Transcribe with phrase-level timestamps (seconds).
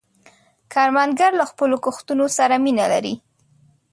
[0.71, 3.15] کروندګر له خپلو کښتونو سره مینه لري